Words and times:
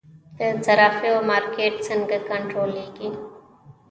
د 0.39 0.39
صرافیو 0.65 1.15
مارکیټ 1.29 1.73
څنګه 1.87 2.17
کنټرولیږي؟ 2.29 3.09